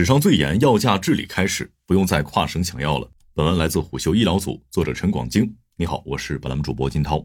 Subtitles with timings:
[0.00, 3.06] 史上最严药价治理开始，不用再跨省抢药了。
[3.34, 5.54] 本文来自虎嗅医疗组，作者陈广京。
[5.76, 7.22] 你好，我是本栏目主播金涛。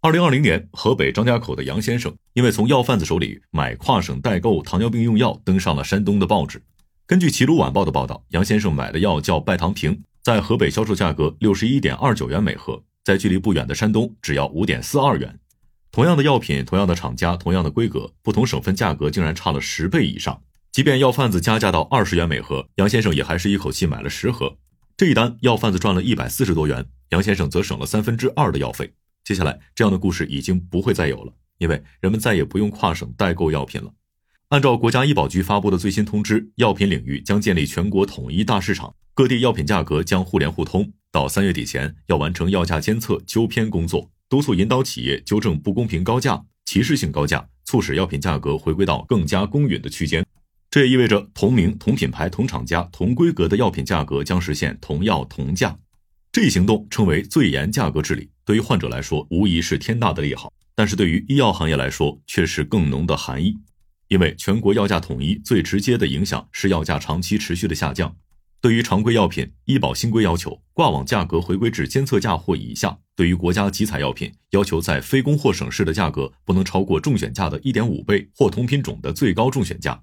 [0.00, 6.62] 二零二零年，河北张家口的杨先生因为从药贩子手里买跨省代购糖尿病用药，登上了山东的报纸。
[7.06, 15.38] 根据齐鲁晚报的报道，杨先生买的药叫拜糖平，在河北销售价格六十一点二九元每盒，在距离不远的山东只要五点四二元。
[15.92, 20.40] 同样的药品，同样的厂家，同样的规格，不同省份价格竟然差了十倍以上。
[20.76, 24.58] 即便药贩子加价到二十元每盒，杨先生也还是一口气买了十盒。
[24.94, 28.92] 这一单，药贩子赚了一百四十多元，杨先生则省了三分之二的药费。
[29.24, 33.90] 接下来，这样的故事已经不会再有了，因为人们再也不用跨省代购药品了。
[34.48, 40.92] 按照国家医保局发布的最新通知，药品领域将建立全国统一大市场，各地药品价格将互联互通。
[41.10, 50.25] 到三月底前，要完成药价监测纠偏工作，督促引导企业纠正不公平高价、歧视性高价，促使药品价格回归到更加公允的区间。
[50.76, 55.74] 这也意味着同名、同品牌、同厂家、同规格的药品价格将实现同药同价。
[56.30, 63.56] 这一行动称为最严价格治理，对于患者来说无疑是天大的利好，但是对于医药行业来说却是更浓的寒意。
[64.08, 68.14] 因为全国药价统一最直接的影响是药价长期持续的下降。
[68.60, 79.98] 对于常规药品，医保新规要求挂网价格回归至监测价或以下；对于国家集采药品，要求在非供货省市的价格不能超过中选价的一点五倍或同品种的最高中选价。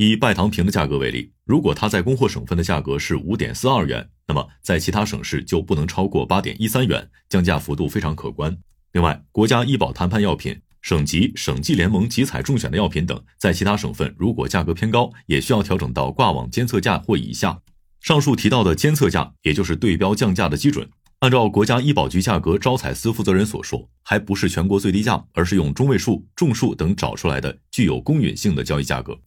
[0.00, 8.56] 以拜糖平的价格为例，如果它在供货省份的价格是五点四二元，那么在其他省市就不能超过八点一三元，降价幅度非常可观。
[8.92, 17.60] 另外，国家医保谈判药品、省级、省际联盟集采中选的药品等，在其他省份如果价格偏高，也需要调整到挂网监测价或以下。
[18.00, 29.18] 上述提到的监测价，也就是对标降价的基准，按照国家医保局价格招采司负责人所说，还不是全国最低价，而是用中位数、众数等找出来的具有公允性的交易价格。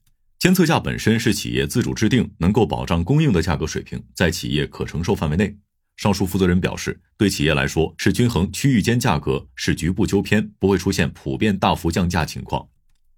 [0.42, 5.56] 监测价本身是企业自主制定，能够保障供应的价格水平，在企业可承受范围内。
[5.98, 12.68] 上述负责人表示，对企业来说是均衡区域间价格，是局部纠偏，不会出现普遍大幅降价情况。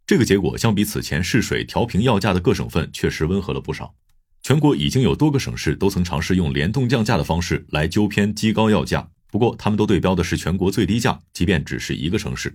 [0.05, 3.95] 这个结果相比此前试水调平药价的各省份，确实温和了不少。
[4.41, 12.53] 全国已经有多个省市都曾尝试用联动降价的方式来纠偏畸高药价，不过他们都对标的是全国最低价，即便只是一个城市。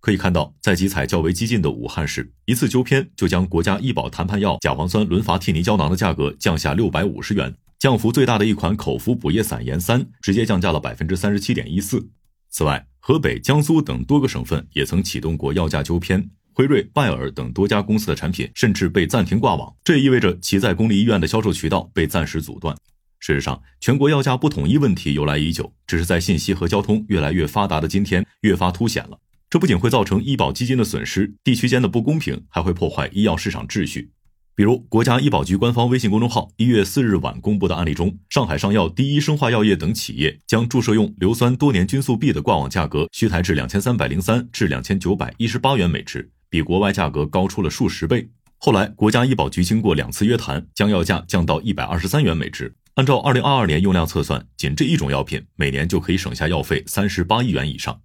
[0.00, 12.08] 可以看到，在集采较为激进的武汉市，一次纠偏就将国家医保谈判药甲磺酸轮伐替尼胶囊的价格降下六百五十元，降幅最大的一款口服补液散盐三直接降价了百分之三十七点一四。
[12.50, 22.76] 此外，河北、江苏等多个省份也曾启动过药价纠偏，辉瑞、拜耳等多家公司的产品甚至被暂停挂网，这也意味着其在公立医院的销售渠道被暂时阻断。
[23.18, 29.18] 事实上，全国药价不统一问题由来已久，只是在信息和交通越来越发达的今天越发凸显了。
[29.50, 34.10] 这不仅会造成医保基金的损失，地区间的不公平，还会破坏医药市场秩序。
[34.54, 48.28] 比如，国家医保局官方微信公众号一月四日晚公布的案例中，上海上药、第一生化药业等企业将注射用硫酸多年菌素 B 的挂网价格虚抬至两千三百零三至两千九百一十八元每支，比国外价格高出了数十倍。
[48.58, 52.74] 后来，国家医保局经过两次约谈，将药价降到一百二十三元每支。
[52.94, 57.98] 按照二零二二年用量测算，仅这一种药品每年就可以省下药费三十八亿元以上。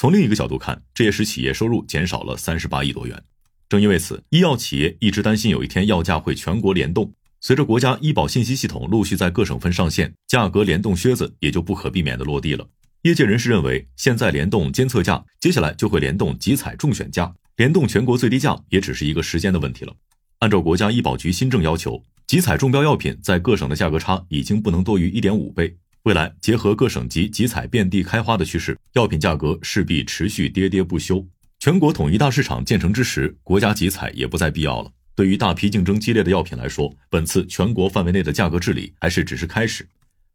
[0.00, 3.22] 从另一个角度看，这也使企业收入减少了三十八亿多元。
[3.68, 7.12] 正因为此，医药企业一直担心有一天药价会全国联动。
[7.42, 12.66] 随着国家医保信息系统陆续在各省份上线，价格联动靴子也就不可避免的落地了。
[13.02, 19.94] 业界人士认为，现在联动监测价，接下来就会联动集采中选价，联动全国最低价也只是一个时间的问题了。
[20.38, 25.76] 按照国家医保局新政要求，集采中标药品在各省的价格差已经不能多于一点五倍。
[26.04, 31.26] 未来结合各省级集采遍地开花的趋势，药品价格势必持续跌跌不休。
[31.58, 34.90] 全国统一大市场建成之时，国家集采也不再必要了。
[35.14, 39.86] 对于大批竞争激烈的药品来说，本次全国范围内的价格治理还是只是开始。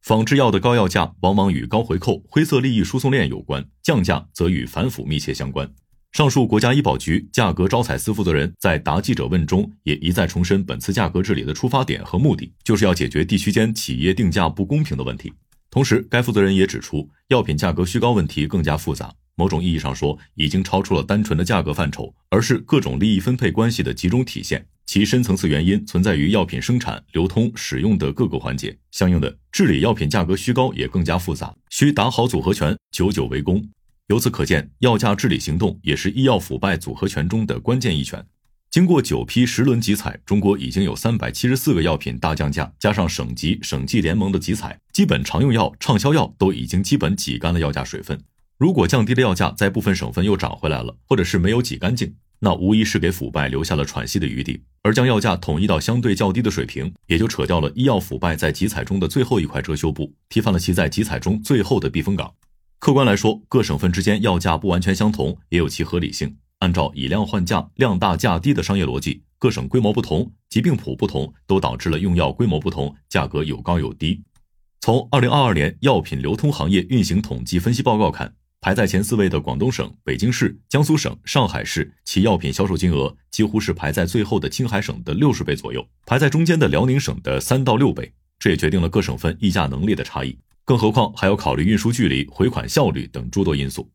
[0.03, 5.67] 仿制药的高药价往往与高回扣、灰色利益输送链有关，降价则与反腐密切相关。
[6.11, 15.33] 上述国家医保局价格招采司负责人在答记者问中也一再重申，本次价格治理的出发点和目的，就是要解决地区间企业定价不公平的问题。
[15.75, 24.65] 同时，该负责人也指出，药品价格虚高问题更加复杂，某种意义上说，已经超出了单纯的价格范畴，而是各种利益分配关系的集中体现。
[24.85, 33.61] 其深层次原因存在于药品生产、流通、使用的各个环节，相应的治理药品价格虚高也更加复杂，需打好组合拳，久久为功。
[34.07, 38.25] 由此可见，药价治理行动也是医药腐败组合拳中的关键一拳。
[38.75, 48.19] 经过九批十轮集采，中国已经有三百七十四个药品大降价，加上省级、省际联盟的集采，基本常用药、畅销药都已经基本挤干了药价水分。
[48.57, 54.61] 如果降低的药价在部分省份又涨回来了，或者是没有挤干净，那无疑是给腐败留下了喘息的余地。
[54.81, 62.29] 而将药价统一到相对较低的水平，也就扯掉了医药腐败在集采中的最后一块遮羞布，踢翻了其在集采中最后的避风港。
[62.79, 66.35] 客观来说，各省份之间药价不完全相同，也有其合理性。
[66.59, 74.23] 按照以量换价、量大价低的商业逻辑，各省规模不同，疾病谱不同，都导致了用药规模不同，价格有高有低。
[74.81, 88.11] 从二零二二年药品流通行业运行统计分析报告看，排在前四位的广东省、北京市、江苏省、上海市，其药品销售金额几乎是排在最后的青海省的六十倍左右，排在中间的辽宁省的三到六倍。
[88.37, 90.37] 这也决定了各省份议价能力的差异。
[90.65, 93.89] 更何况还要考虑运输距离、回款效率等诸多因素。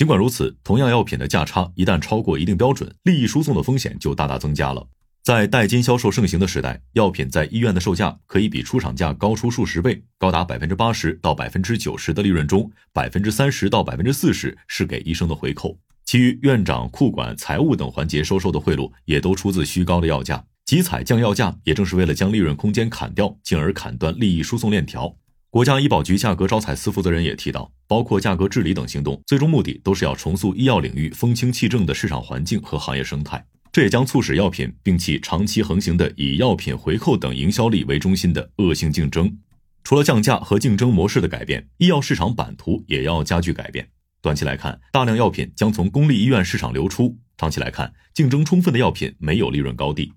[0.00, 4.88] 尽管如此，同样药品的价差一旦超过一定标准，利益输送的风险就大大增加了。
[5.22, 15.76] 在代金销售盛行的时代，药品在医院的售价可以比出厂价高出数十倍，高达百分之八十到百分之九十的利润中，百分之三十到百分之四十是给医生的回扣，
[16.06, 20.42] 其余院长、库管、财务等环节收受的贿赂也都出自虚高的药价。
[20.64, 25.14] 集采降药价，也正是为了将利润空间砍掉，进而砍断利益输送链条。
[25.52, 33.44] 国家医保局价格招采司负责人也提到，包括价格治理等行动，最终目的都是要重塑医药领域风清气正的市场环境和行业生态。
[33.72, 39.36] 这也将促使药品摒弃长期横行的以药品回扣等营销力为中心的恶性竞争。
[39.82, 43.88] 除了降价和竞争模式的改变，医药市场版图也要加剧改变。
[44.22, 50.12] 短期来看，大量药品将从公立医院市场流出；长期来看，竞争充分的药品没有利润高地。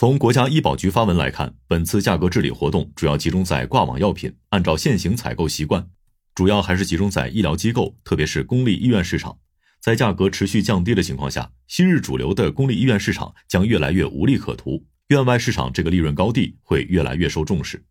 [0.00, 4.34] 从国家医保局发文来看，本次价格治理活动主要集中在挂网药品。
[4.48, 5.86] 按照现行采购习惯，
[6.34, 9.36] 主要还是集中在医疗机构，特别是公立医院市场。
[9.78, 17.84] 在价格持续降低的情况下，昔日主流的公立医院市场将越来越无利可图，院外市场这个利润高地会越来越受重视。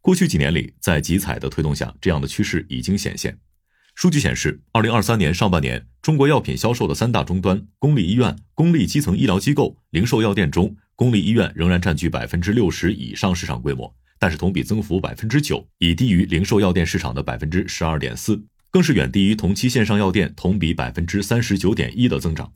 [0.00, 3.36] 过去几年里，在集采的推动下，这样的趋势已经显现。
[3.96, 22.50] 数据显示，二零二三年上半年，中国药品销售的三大终端——公立医院、公立基层医疗机构、零售药店中，公立医院仍然占据百分之六十以上市场规模，但是同比增幅百分之九，已低于零售药店市场的百分之十二点四，更是远低于同期线上药店同比百分之三十九点一的增长。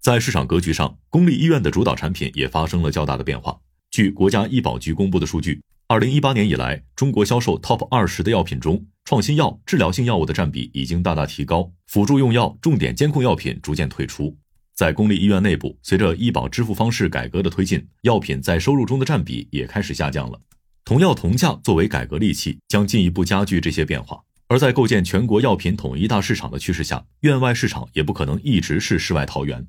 [0.00, 3.56] 在市场格局上，公立医院的主导产品也发生了较大的变化。
[3.92, 14.36] 据国家医保局公布的数据，二零一八年以来，中国销售 TOP 二十的药品中，创新药、治疗性药物的占比已经大大提高，辅助用药、重点监控药品逐渐退出。
[14.74, 20.40] 在公立医院内部，随着医保支付方式改革的推进，药品在收入中的占比也开始下降了。
[20.84, 24.20] 同药同价作为改革利器，将进一步加剧这些变化。
[24.48, 29.66] 而在构建全国药品统一大市场的趋势下，院外市场也不可能一直是世外桃源。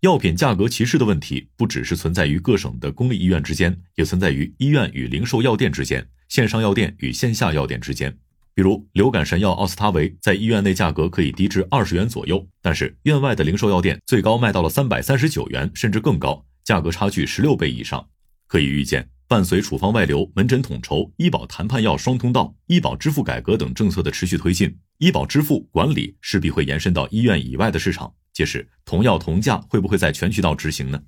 [0.00, 8.16] 药品价格歧视的问题不只是存在于各省的公立医院之间，也存在于医院与零售药店之间、线上药店与线下药店之间。
[8.54, 18.06] 比如流感神药奥司他韦在医院内价格可以低至二十元左右，但是院外的零售药店最高卖到了三百三十九元，甚至更高，价格差距十六倍以上。
[18.46, 28.14] 可以预见，伴随处方外流、门诊统筹、医保谈判药双通道、医保支付改革等政策的持续推进，医保支付管理势必会延伸到医院以外的市场。
[28.32, 31.02] 届时，同药同价会不会在全渠道执行呢？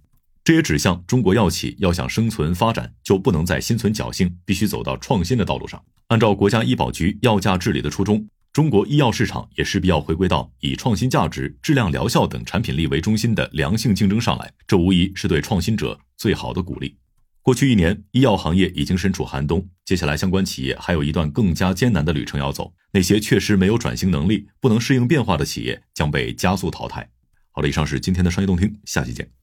[0.46, 5.84] 这也指向中国药企要想生存发展，就不能再心存侥幸，必须走到创新的道路上。
[6.06, 14.48] 按照国家医保局药价治理的初衷，中国医药市场也势必要回归到以创新价值、质量、疗效等产品力为中心的良性竞争上来。
[14.69, 16.96] 这无疑是对创新者最好的鼓励。
[17.43, 22.72] 过去一年，医药行业已经身处寒冬，接下来相关企业还有一段更加艰难的旅程要走。
[22.93, 27.10] 那些确实没有转型能力、不能适应变化的企业将被加速淘汰。
[27.50, 29.36] 好了，以上是今天的商业动听，下期见。